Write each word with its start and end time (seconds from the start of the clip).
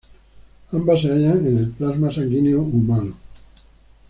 Ambas 0.71 1.03
se 1.03 1.09
hallan 1.09 1.45
en 1.45 1.57
el 1.59 1.67
plasma 1.73 2.11
sanguíneo 2.11 2.61
humano. 2.63 3.15